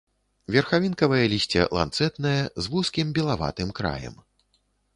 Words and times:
Верхавінкавае 0.53 1.25
лісце 1.33 1.61
ланцэтнае 1.79 2.41
з 2.65 2.73
вузкім 2.77 3.07
белаватым 3.19 3.69
краем. 3.81 4.15